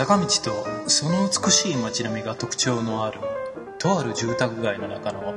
[0.00, 3.20] 坂道とその美しい街並みが特徴のある
[3.78, 5.34] とある住宅街の中の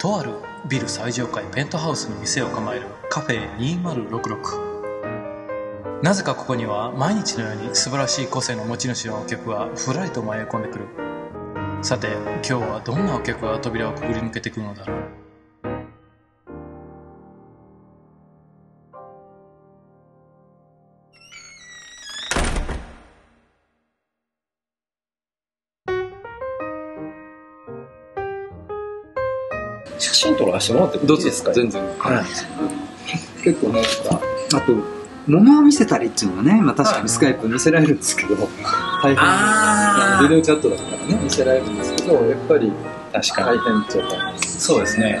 [0.00, 0.32] とある
[0.68, 10.86] ビル最上階ペントハウスに店を構えるカフェ2066なぜかここには毎日のように素晴らしい個性の持ち主のお客がふらりと迷い込んでくる。
[11.80, 15.11] さて今日はどんなお客が扉をくぐり抜けてくるのだろう。
[30.12, 31.52] 写真撮らせてもらってもいいですか？
[31.52, 31.82] 全然。
[31.98, 32.24] はい
[33.42, 33.82] 結構ね、
[34.54, 34.72] あと、
[35.26, 38.36] 物を見せたりっていうのがね、まあ確かにスカイプ見せられるんですけど、
[39.02, 40.28] 大変。
[40.28, 42.72] ビデオチャットだからね、見せられるんですけど、やっぱり
[43.12, 43.62] 確か大に。
[43.62, 44.38] 変っちゃ大変。
[44.40, 45.18] そうですね。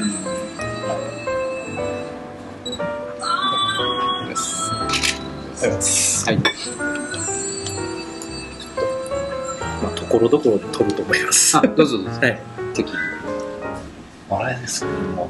[6.26, 6.36] はい。
[9.82, 11.56] まあ、ところどころで撮ると思います。
[11.56, 12.20] あ、どうぞどうぞ。
[12.20, 12.40] はい。
[12.74, 13.21] 適宜。
[14.38, 15.28] あれですけども。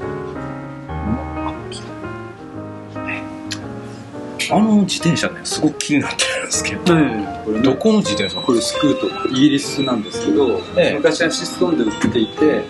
[4.51, 8.43] あの自転車ね、すごく気になってるんですけど、これねどこの自転車？
[8.43, 12.65] これスクート、イギリスなんですけど、ええ昔アシストンで売っていて、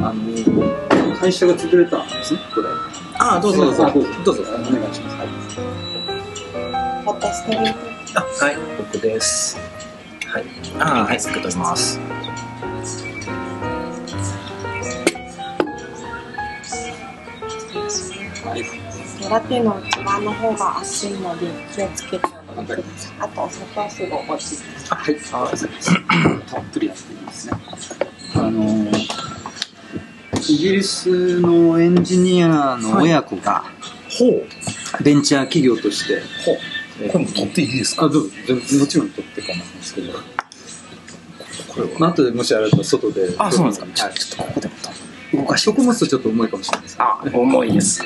[0.00, 2.68] あの、会社が潰れたんですね、これ。
[3.18, 3.90] ああ、どうぞどうぞ。
[4.24, 4.42] どうぞ。
[4.42, 5.16] お願いします。
[5.16, 5.28] はい
[7.06, 7.58] 私という
[8.14, 9.58] あ、はい、僕です。
[10.26, 10.44] はい。
[10.78, 12.00] ああ、はい、ありがとうございます。
[19.28, 23.16] ラテの内側の方が熱いので気をつけておいてください。
[23.20, 25.16] あとお砂糖すぐ落ちてはい、
[26.46, 27.58] たっぷりやっていいですね。
[28.34, 28.92] あのー
[30.48, 33.64] イギリスのエンジニアの親子が
[34.16, 34.46] ほう。
[35.02, 37.08] ベンチャー企業として、ほう。
[37.10, 38.06] これも撮っていいですか？
[38.06, 38.30] あどうも
[38.86, 41.98] ちろん取って構わないんですけど、これは。
[41.98, 43.34] まあ後でもしあれだったら外で。
[43.38, 43.86] あ、そうなんですか。
[43.92, 44.74] ちょはいちょっとここでも
[45.32, 46.96] 動かしてそこ持つとちょっと重いかもしれないです。
[46.98, 48.02] あ、重いです。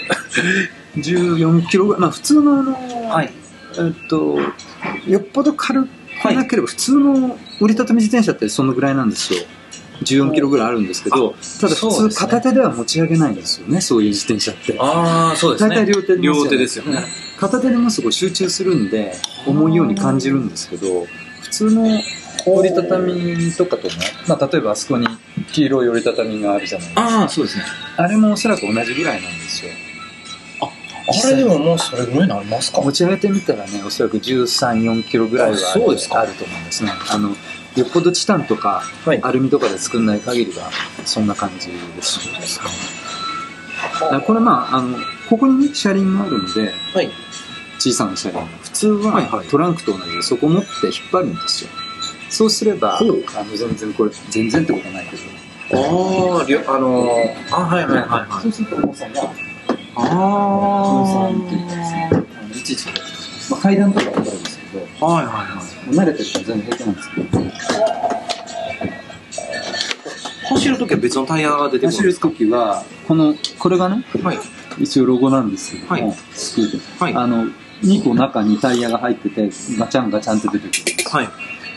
[0.96, 2.72] 14キロぐらい、まあ普通のあの、
[3.08, 3.32] はい。
[3.78, 4.38] えっと、
[5.06, 5.88] よっぽど軽く
[6.34, 9.40] なければ、普通の折りたたみ自転車ってそのぐらいなんですよ。
[10.02, 14.74] 14キロぐらいあるんですけど、ただ普通片手では持ち上げないんですよね、そういう自転車って。
[14.78, 15.76] ああ、そうです大ね。
[15.76, 17.04] 体両手で両手ですよね。
[17.38, 19.14] 片手でもすごい集中するんで、
[19.46, 21.06] 重いように感じるんですけど、
[21.42, 22.00] 普通の
[22.46, 23.94] 折りたたみとかとね、
[24.26, 25.06] まあ例えばあそこに
[25.52, 27.02] 黄色い折りたたみがあるじゃないですか。
[27.20, 27.64] ああ、そうですね。
[27.96, 29.72] あれもおそらく同じぐらいなんですよ。
[30.62, 32.80] あれでももうそれぐらいになりますか？
[32.82, 35.80] 持ち上げてみたらね、おそらく13、4キロぐらいはある
[36.34, 36.92] と思うんですね。
[37.10, 37.34] あの、よ
[37.84, 39.20] っぽどチタンとかはい。
[39.22, 40.70] アルミとかで作んない限りは、
[41.04, 42.20] そんな感じです。
[44.00, 47.10] だからこれまあ、あの、ここにね、車輪があるので、はい。
[47.80, 48.46] 小さな車輪が。
[48.62, 51.70] 普通は、トランクと同じでそこ持って引っ張るんですよ。
[52.30, 53.14] そうすれば、あの
[53.56, 55.22] 全然これ、全然ってことはないけど、
[55.72, 58.42] ああ、りょあのー、あ、はいはいはいはい。
[58.42, 59.32] そうすると重さが、
[59.96, 60.00] あ
[60.94, 62.86] 分散というかですね、あのいちいち、
[63.50, 65.94] まあ、階段とかわかるんですけど、はいはいはい。
[65.94, 67.40] 慣れてるから全然平気なんですけど、
[70.50, 74.38] 走るときは別のタイヤが出てくる走る時は、この、これがね、はい。
[74.78, 77.04] 一応ロゴなんですけども、はいスクート。
[77.04, 77.14] はい。
[77.14, 77.46] あの、
[77.82, 81.10] 2個中にタイヤが入ってて、ガチャンガチャンって出てくる。
[81.10, 81.28] はい。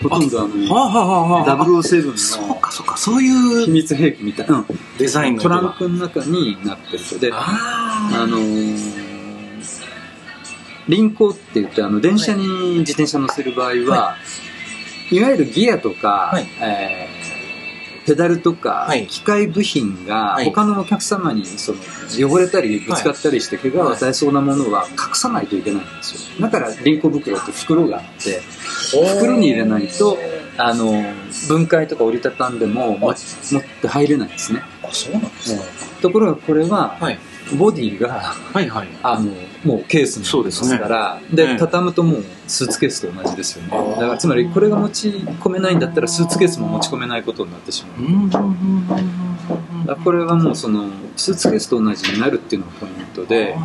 [0.04, 4.66] ほとんどあの、はあ、はあはあはあ、007のそうかそうか、そういう秘密兵器みたいな、うん。
[4.98, 7.20] デザインのトランクの中になってると。
[7.20, 9.04] で、ああのー、
[10.88, 12.46] 輪行って言って、あの、電車に
[12.80, 14.18] 自転車乗せる場合は、
[15.12, 16.48] い、わゆるギアとか、はい。
[16.60, 17.23] えー
[18.06, 21.80] ペダルとか、はい機械部品がはい他のお客様にその
[22.30, 26.42] 汚れたりぶつかったりして怪我を与えそうなものは隠さないといけないんですよ。
[26.42, 28.42] だから輪行袋って袋があって、
[29.18, 30.18] 袋に入れないと、
[30.58, 31.04] あの、
[31.48, 33.14] 分解とか折りたたんでもも
[33.52, 34.62] 持って入れないんですね。
[34.84, 35.64] あ、そうなんですか。
[36.02, 37.20] ところがこれは、はい。
[37.56, 38.88] ボディが、はいはい。
[39.02, 39.32] あの、
[39.64, 43.70] もうケースになってますから、でうん畳むともうスーツケースと同じですよね。
[43.70, 48.08] だからつまりこれが持ち込めないんだったらスーツケースも持ち込めないことになってしまう。
[48.08, 48.30] うん。
[49.86, 53.56] だこれはもうその、スーツケースと同じになるっていうのがポイントで、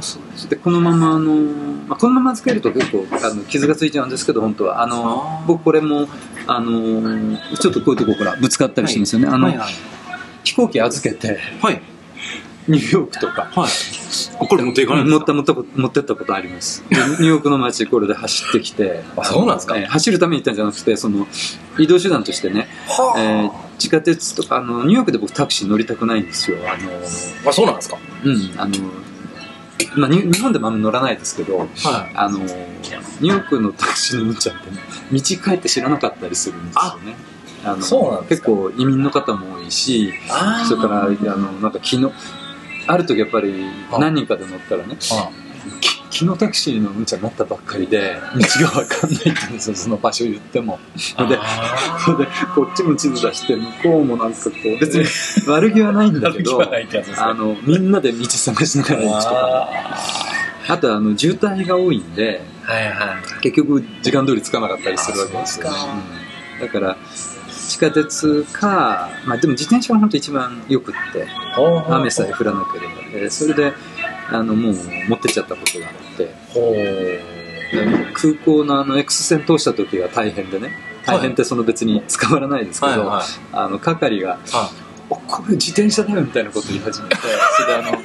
[0.49, 1.35] でこのままあの、
[1.89, 4.83] まあ、このままつけると結構あの傷がついちゃうんですけど、本当は。
[4.83, 6.09] あの、僕これも、
[6.47, 9.29] あの、ちょっとこういうとこからぶつかったりしてるんですよね。
[9.29, 9.73] あの、はいはい。
[10.45, 11.81] 飛行機預けて、はい。
[12.69, 13.70] ニューヨークとか、はい。
[14.47, 15.32] これ持っていかないんですか？
[15.32, 16.85] 乗った持った持ってったことあります。
[16.88, 19.76] でニューヨークの街これで走ってきて、あそうなんですか？
[19.76, 21.26] えー走るために行ったんじゃなくて、その
[21.79, 26.59] 移動手段としてね、はえー地下鉄とか、あの、ニューヨークで僕タクシー乗りたくないんですよ。
[26.69, 26.91] あの、
[27.49, 27.97] あ、そうなんですか？
[28.25, 28.75] うん、あの、
[29.97, 31.69] まあ、に日本でもあんま乗らないですけど、はい。
[32.17, 34.79] あの、ニューヨークのタクシーに乗っちゃってね、
[35.12, 37.14] 道帰って知らなかったりするんですよね。
[37.64, 42.11] あの結構移民の方も多いし、あそれから、あの、なんか昨日、
[42.88, 43.67] ある時やっぱり
[43.99, 44.96] 何人かで乗ったらね、
[46.11, 50.79] 昨日タクシーのうんちゃになったばっかりで、道がわかんないって言うんですよ、その場所言っても。
[50.96, 51.38] で、
[52.05, 55.05] それで、こっちも地図出して、向こうもなんかこう、別に
[55.46, 56.62] 悪気はないんだけど。
[56.62, 59.38] あの、みんなで道探しながら行くとかね。
[59.40, 63.40] ああと、あの、渋滞が多いんで、ーはいはい。
[63.43, 65.76] 結局時間通り着かなかったりするわけですよね。
[66.12, 66.96] うんだから、
[67.79, 71.29] 地下鉄か、まあでも自転車が本当一番よくって、
[71.89, 72.95] 雨さえ降らなければ。
[73.15, 73.73] えーそれで、
[74.31, 74.75] あの、もう
[75.09, 76.75] 持ってっちゃったことがあって、ほ
[78.15, 80.73] 空港のあの X 線通した時が大変でね、
[81.07, 83.25] 大変ってその別に捕まらないですけど、はいはい。
[83.53, 84.71] あの、係が、あ
[85.09, 87.99] おこれ自転車だよみたいなこと言い始めて、それであの、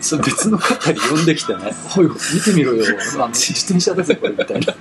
[0.00, 1.60] それ別の係呼んできてね、
[1.96, 2.84] おい、見てみろよ、
[3.32, 4.74] 自転車だぜ、これ、みたいな。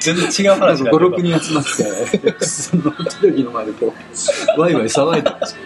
[0.00, 3.94] 全然違うなんか話5、6人集まって、線のテレビの前でこ
[4.56, 5.62] う、ワイワイ騒いでるんですよ。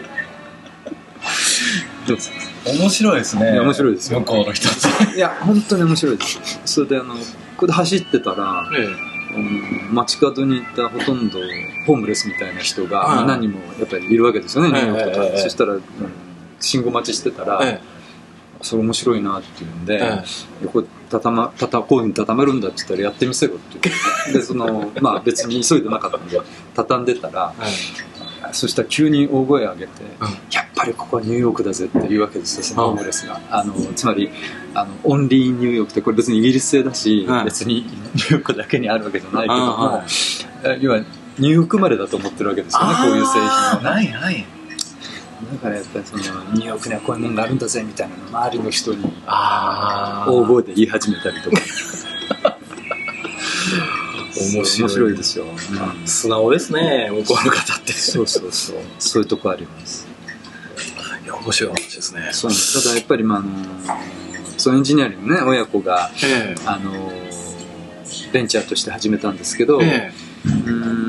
[2.07, 2.33] どうです
[2.67, 3.61] 面白いですね。
[3.61, 4.69] 面白いですよ向こうの人。
[5.15, 6.61] いや、本当に面白いです。
[6.65, 7.21] それであの、こ
[7.59, 11.39] こで走ってたら、えうん街角にいたほとんど
[11.87, 15.83] ホームレスみたいな人が、何人もやっぱりいるわけですよね、ニューヨークとか、ええええそしたら、うん
[16.63, 17.81] 信号待ちしてたら、え
[18.63, 20.23] それ面白いなっていうんで、え
[20.63, 26.41] 横たたま、たた、こういうふうに畳めるんだって言ったらやってみせろって言って、で、 その、まあ別に急いでなかったんで、
[26.75, 27.53] 畳んでたら、
[28.53, 29.91] そしたら急に大声上げて、
[30.53, 33.41] やっぱりここはニューヨークだぜって言うわけですよ、そのホームレスが。
[33.51, 34.31] あの、つまり、
[34.75, 40.03] あの、オンリーニューヨークってこれ別にイギリス製だし、はい別にニューヨークだけにあるわけじゃないけども、
[40.81, 40.99] 要は
[41.39, 44.60] ニューヨーク生まれだと思ってるわけですよね、こういう製品はいはい。
[45.53, 50.31] だからやっぱりその、ニューヨークにはこういうものがあるんだぜみたいなのを周りの人にああ。
[50.31, 51.57] 大声で言い始めたりとか。
[54.55, 55.45] 面白いですよ。
[55.45, 55.49] う
[56.05, 57.93] ん素直ですね、向こうの方って。
[57.93, 58.77] そうそうそう。
[58.99, 60.07] そういうとこあります。
[61.25, 62.31] いや、面白い話ですね。
[62.33, 62.51] そう
[62.83, 63.49] ただやっぱり、まあ、あの、
[64.57, 67.13] そうエンジニアリングね、親子が、えあの、
[68.33, 70.13] ベンチャーとして始めたんですけど、え
[70.45, 71.00] うーん、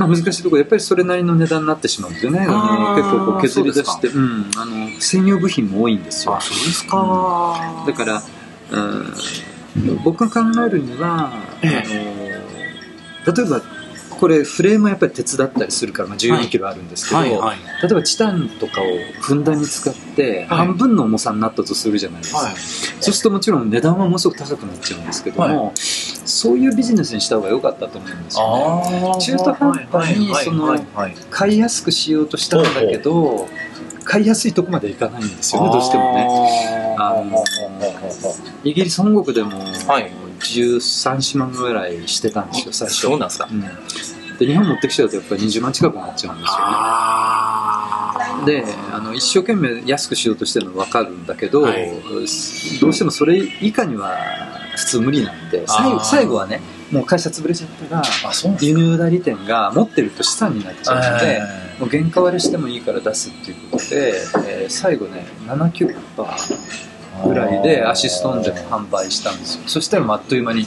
[0.00, 2.40] まあ難しいところ、やっぱりそれなりの値段になってしまうんですよね。
[2.40, 6.38] あの結構こう削り出して、うん、あの、専用部品も多いんですよ。
[6.40, 8.22] そうですかだから、
[8.70, 11.32] うん、僕が考えるには、
[11.62, 11.72] えあ
[13.28, 13.60] の例えば
[14.20, 17.58] これフレームはやっぱり鉄だったりするから、まあ、1 4キロあるんですけど、はいはい。
[17.82, 18.84] 例えばチタンとかを
[19.18, 22.54] ふんだんに使って半分の重さになったとするじゃないですか、はい。
[22.54, 29.20] そうするともちろん値段はものすごく高くなっちゃうんですけども、そういうビジネスにした方が良かったと思うんですよね。
[29.22, 30.78] 中途半端にその
[31.30, 33.48] 買いやすくしようとしたんだけど
[34.04, 36.24] 買いやすいとこまでいかないんですよねどうしてもね。
[36.24, 37.42] ねあの
[38.64, 43.00] イギリス本国でもはい13万ぐらいしてたんですよ最初。
[43.00, 43.48] そうなんですか。
[43.50, 43.60] うん。
[44.38, 46.64] で日本持ってきちゃうとやっぱり20万近くなっちゃうんですよね。
[46.64, 51.90] あであの一生懸命安くしようとしてるの分かるんだけど、はい。
[52.80, 54.16] どうしてもそれ以下には
[54.76, 55.64] 普通無理なんで
[56.02, 56.60] 最後はね
[56.90, 58.02] もう会社潰れちゃったら
[58.60, 61.44] 輸入代理店が持ってると資産になっちゃうので、か
[61.80, 64.14] もう原価割れしてもいいから出すっていうことで、
[64.46, 66.80] えー最後ね7キュッパー
[67.24, 70.66] ぐらいでアシストーンでも販売したんですよそしたらあっという間に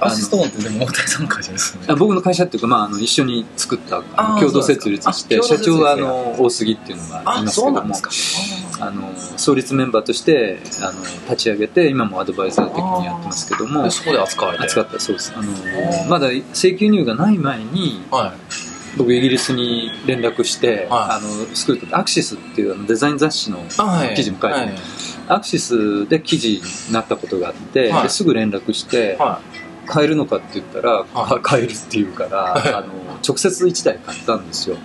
[0.00, 1.86] アシストーンってでも大谷さんの会社ですよね。
[1.90, 4.02] あ僕の会社っていうか、まあ、あの一緒に作った
[4.38, 8.10] 共同設立して社長はあの大杉っていうのがいますけどもか。
[8.78, 14.64] あの創立メンバーとしてあの立ち上げて今もアドバイザー的にやってますけどもでそこで扱われて。
[14.64, 18.76] 扱ったそうですあのまだ請求入がない前にはい。
[18.96, 24.74] 僕イギリスに連絡して、はいあの作るアクシスっていうあのデザイン雑誌のはい記事も書いてはい
[25.28, 28.02] アクシスで記事になったことがあって、はい。
[28.04, 29.40] ですぐ連絡して、は
[29.86, 31.40] 買えるのかって言ったら、はい。
[31.42, 32.74] 買えるって言うから、はい。
[32.74, 32.86] あの
[33.26, 34.76] 直接1台買ったんですよ。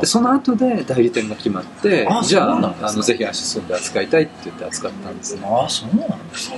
[0.00, 5.42] でその後で代理店が決まってあじゃああのぜひアシストで扱いたいって言って扱ったんですね。
[5.44, 6.56] ああ、そうなんですか。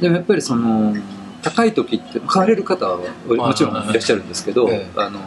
[0.00, 0.94] でもやっぱりその
[1.42, 5.00] 高い時って買われる方はもちろんいらっしゃるんですけど、ええ。
[5.00, 5.20] あの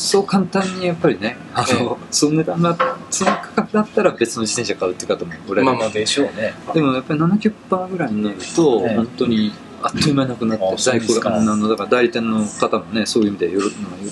[0.00, 5.64] そう簡単にやっぱりねあの、その値段がその価格だったら別の自転車買うって方もおられる。
[5.66, 6.54] まあまあでしょうね。
[6.72, 8.96] でもやっぱり70%ぐらいになると、ええ。
[8.96, 9.52] 本当に
[9.82, 13.66] あっという間になくなって在庫があのだから代理店の方もねそういう意味でよろ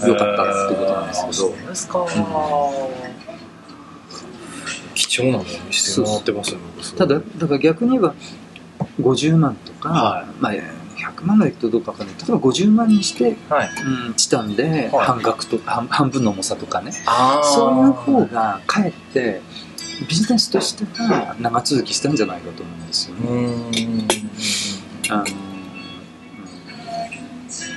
[0.08, 2.06] よかったっていうことなんですけど、そうですか。
[4.94, 6.84] 貴重なものにしてもらってますよ、僕。
[6.84, 8.14] すごいただだから逆に言えば
[9.00, 10.52] 50万とか、はまあ、
[11.18, 13.70] 100万がいくとどうかわかんない例えば50万にして、はい。
[14.06, 19.40] うん、チタンではい半額と、半半分の重さとかねあそういう方がかえって
[20.08, 23.24] ビジネスとしては長続きしたんじゃないかと思うんですよう
[23.70, 24.06] ね。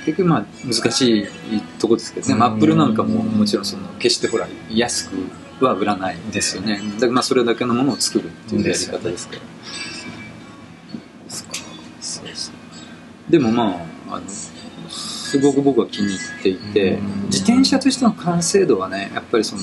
[0.04, 1.28] 結局まあ難しい
[1.78, 5.10] とこですけどね、うんアップルなんかももちろんその決してほら安
[5.58, 6.80] くは売らないですよね。
[6.94, 9.42] だからまあそれだけのものを作るっていうやり方ですから。
[13.32, 17.22] でもまああのすごく僕は気に入っていて、うん。
[17.24, 19.62] 自転車としての完成度はねやっぱりその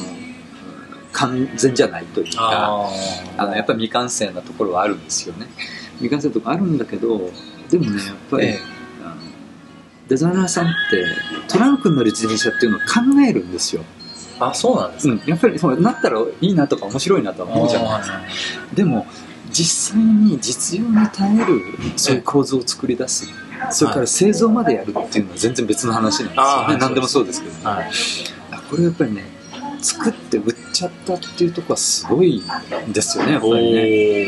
[1.12, 2.90] 完全じゃないというかあ
[3.38, 5.46] あのやっぱり未完成なところはあるんですよね。
[6.02, 7.32] 未完成なところあるんだけど
[7.70, 8.60] でもねやっぱり、ええ。
[9.06, 9.16] あの
[10.08, 11.06] デザイナーさんって
[11.48, 13.84] トランクに乗る自転車っていうのを考えるんですよ、
[14.40, 18.22] あそうなんですうん、やっぱりそうなったらいいなとか面白いなとは思うじゃないですか。
[18.74, 19.06] でも
[19.52, 21.62] 実際に実用に耐える
[21.96, 23.28] そういう構造を作り出す
[23.72, 26.78] それから製造までやるっていうのは全然別の話なんですよね。
[26.78, 27.66] 何でもそうですけどね。
[27.66, 27.92] はい。
[28.52, 29.26] あこれやっぱりね
[29.82, 32.44] 作って売っちゃったっていうところはすごい
[32.88, 34.28] んですよねやっぱりね。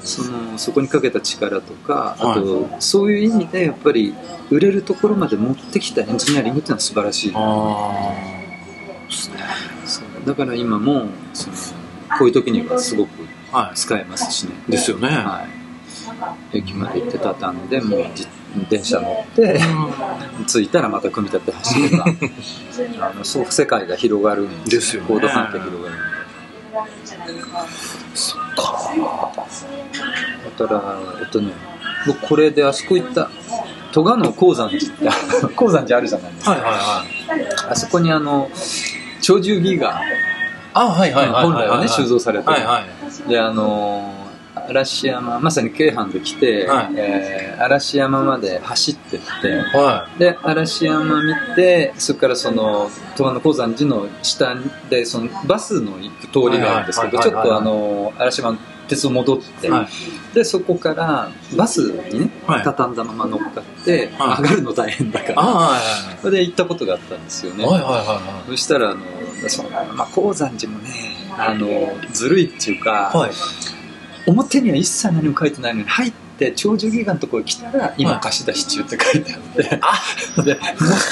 [0.00, 4.14] そのそこにかけた力とかあと、そういう意味でやっぱり
[4.50, 7.32] 売れるところまで持ってきたエンジニアリングっていうのは素晴らしい。
[7.34, 8.12] あ
[9.08, 10.26] そう。
[10.26, 11.56] だから今もその
[12.18, 13.10] こういう時にはすごく
[13.74, 14.52] 使えますしね。
[14.68, 15.08] いですよね。
[15.08, 15.46] は
[16.52, 18.26] い、駅まで行って畳んでもう自
[18.66, 19.60] 電車乗って
[20.46, 22.04] 着いたらまた組み立て走れば
[23.00, 25.08] あのそう世界が広がるんですよね。
[25.08, 25.98] 行動範囲が広がるんで。
[30.58, 31.52] だからえっとね
[32.06, 33.30] 僕これであそこ行った
[33.92, 35.08] 戸賀の鉱山寺って
[35.54, 37.48] 鉱山寺あるじゃないですか、はいはいはい。
[37.70, 38.50] あそこにあの
[39.26, 40.00] 鳥獣戯画
[40.74, 43.28] あはいはいはい本来はね収蔵されてる、はいはい。
[43.28, 44.27] であのー
[44.68, 46.94] 嵐山まさに京阪で来て、はい。
[46.96, 54.54] えー嵐山まで走ってってはで嵐山見てそれからその戸賀の鉱山寺の下
[54.88, 60.34] でそのバスの行く通りがあるんですけどちょっとあのー嵐山の鉄を戻って、はい。
[60.34, 62.62] でそこからバスにねはい。
[62.62, 64.42] 畳んだまま乗っかって、はい。
[64.42, 65.80] 上がるの大変だから、
[66.22, 67.64] それで行ったことがあったんですよね、
[68.46, 69.00] そしたらあの
[69.48, 70.90] その、まあ、鉱山寺もね
[71.36, 71.68] あの
[72.12, 73.12] ずるいっていうか、
[74.28, 78.20] 表には一切何も書いてないのに入って長寿ギガのところに来たら今はい。
[78.20, 79.40] 貸し出し中って書いてあっ
[80.36, 80.60] て、でも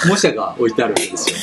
[0.08, 1.36] 模写が置いてあるわけですよ。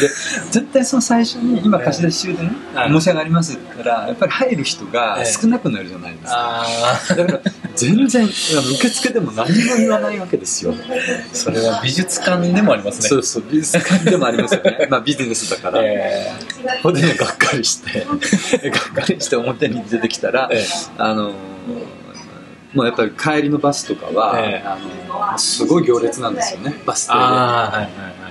[0.00, 0.08] で
[0.50, 2.90] 絶対その最初に今貸し出し中でね、はい。
[2.90, 7.40] 模写がありますって言ったらやっぱり入る人が少なくなるじゃないですか、あだから
[7.76, 10.74] 全然受付でも何も言わないわけですよ。
[10.74, 13.08] あそれは美術館でもありますね。
[13.08, 14.86] そうそう美術館でもありますよね。
[14.90, 16.32] まあビジネスだから、え
[16.82, 18.00] ほんでねがっかりして。
[18.70, 20.66] がっかりして表に出てきたら、ええ。
[20.98, 21.32] あのー
[22.74, 24.66] もうやっぱり帰りのバスとかは、ええ。
[24.66, 24.76] あ
[25.08, 26.74] のーすごい行列なんですよね。
[26.84, 27.18] バス停で。
[27.20, 28.24] ああはいはいはい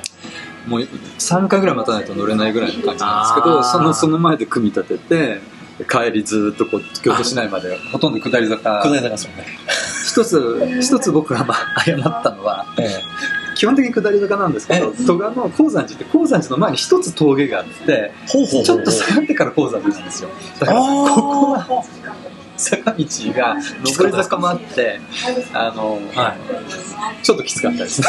[0.68, 0.82] もう
[1.20, 5.42] 3回ぐらい待たないと乗れないぐらいの感じなんですけどそのその前で組み立てて
[5.90, 8.82] 帰りずっとこう京都市内までほとんど下り坂。
[8.82, 9.46] 下り坂ですもんね。
[10.06, 13.02] 一つ一つ僕がまあ謝ったのはえ
[13.56, 20.30] 基本的に下り坂なんですけど戸賀の鉱山寺って鉱山寺の前に一つ峠があってほうほうちょっと下がってから鉱山寺なんですよ。
[20.60, 21.84] だからここは
[22.58, 25.00] 坂道が上り坂もあって
[25.54, 27.24] あの、はい。
[27.24, 28.08] ちょっときつかったですね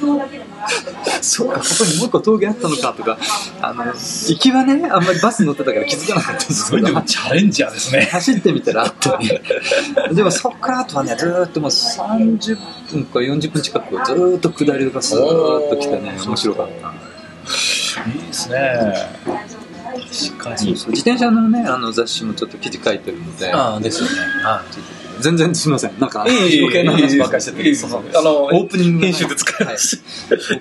[1.22, 3.18] そうかここにもう一個峠あったのかとか
[3.60, 8.08] あの行きはねあんまりバス乗ってたから気づかなかったんですけどもチャレンジャーですね。
[8.12, 9.42] 走ってみたらあってね
[10.12, 12.58] でもそっからあとはねずーっともう30
[12.92, 17.08] 分か40分近くずーっと下り坂ずーっと来てね面白かった。
[18.06, 19.08] いいですね。
[19.24, 20.70] 確かに。
[20.72, 24.16] 自転車のねあの雑誌もちょっと記事書いてるのでああですよね。
[24.42, 24.62] は
[25.20, 25.98] 全然すみません。
[25.98, 28.18] なんかい余計な話ばっかりしてて。
[28.18, 30.02] あのオープニング編集で使います。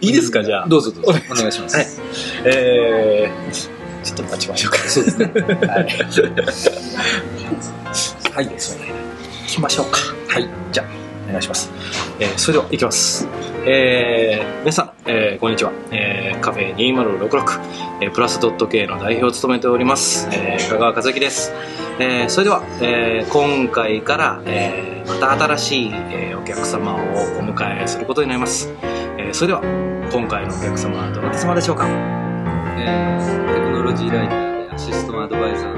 [0.01, 0.09] い。
[0.09, 0.67] いですかじゃあ。
[0.67, 1.19] どうぞどうぞ。
[1.31, 1.87] お願いします、はい。
[2.45, 4.77] えーちょっと待ちましょうか。
[4.87, 5.25] そうですね。
[5.25, 5.85] はい、
[8.35, 8.45] はい。
[8.45, 8.53] 行
[9.47, 9.99] きましょうか。
[10.29, 10.85] はい、じゃあ、
[11.27, 11.69] お願いします。
[12.19, 13.27] えーそれでは、行きます。
[13.65, 15.73] えー皆さん、えーこんにちは。
[15.91, 17.61] えーカフェ2066、
[18.01, 21.51] えープラスドット K の代表を務めております、えー香川和樹です。
[21.99, 26.99] えーそれでは、えー今回から、えーまた新しい、えお客様をお
[27.41, 28.73] 迎えすることになります。
[29.17, 29.61] えそれでは、
[30.11, 31.87] 今回のお客様はどなた様でしょうか？
[32.77, 35.76] えーテクノロジーライターでアシストアドバイザー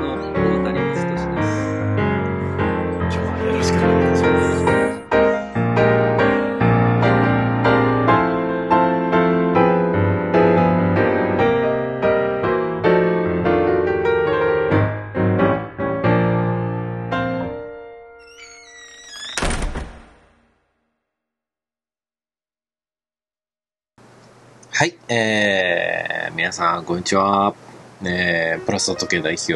[25.11, 27.55] えー、皆さん、こんにちは。
[28.03, 29.53] えー、プラスドット系代表、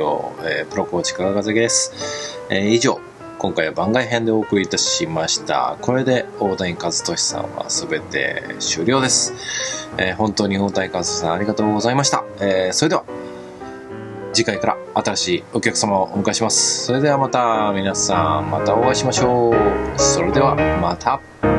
[0.50, 2.40] えー、プロコーチ加賀和です。
[2.50, 3.00] えー、以上、
[3.38, 5.78] 今回は番外編でお送りいたしました。
[5.82, 9.92] これで大谷和俊さんは全て終了です。
[10.00, 12.24] えー本当に大谷和俊さんありがとうございました。
[12.40, 13.04] えーそれでは、
[14.34, 16.86] 次回から新しいお客様をお迎えします。
[16.86, 19.54] それではまた皆さん、またお会いしましょう。
[20.00, 21.53] それではまた。